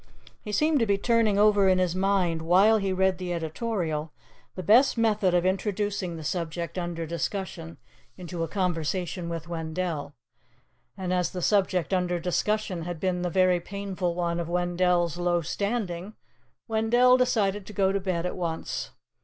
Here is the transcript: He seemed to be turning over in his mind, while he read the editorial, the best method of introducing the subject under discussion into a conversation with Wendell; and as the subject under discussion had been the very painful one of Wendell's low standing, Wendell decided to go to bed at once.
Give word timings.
He 0.41 0.51
seemed 0.51 0.79
to 0.79 0.87
be 0.87 0.97
turning 0.97 1.37
over 1.37 1.69
in 1.69 1.77
his 1.77 1.93
mind, 1.95 2.41
while 2.41 2.79
he 2.79 2.91
read 2.91 3.19
the 3.19 3.31
editorial, 3.35 4.11
the 4.55 4.63
best 4.63 4.97
method 4.97 5.35
of 5.35 5.45
introducing 5.45 6.15
the 6.17 6.23
subject 6.23 6.75
under 6.75 7.05
discussion 7.05 7.77
into 8.17 8.41
a 8.41 8.47
conversation 8.47 9.29
with 9.29 9.47
Wendell; 9.47 10.15
and 10.97 11.13
as 11.13 11.29
the 11.29 11.41
subject 11.43 11.93
under 11.93 12.19
discussion 12.19 12.81
had 12.81 12.99
been 12.99 13.21
the 13.21 13.29
very 13.29 13.59
painful 13.59 14.15
one 14.15 14.39
of 14.39 14.49
Wendell's 14.49 15.17
low 15.17 15.41
standing, 15.41 16.15
Wendell 16.67 17.15
decided 17.15 17.67
to 17.67 17.73
go 17.73 17.91
to 17.91 17.99
bed 17.99 18.25
at 18.25 18.35
once. 18.35 18.89